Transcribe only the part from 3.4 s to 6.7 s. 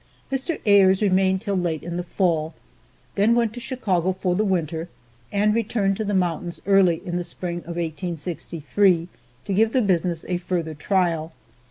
to Chicago for the winter and returned to the mountains